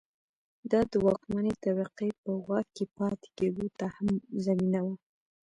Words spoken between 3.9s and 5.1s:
هم زمینه وه.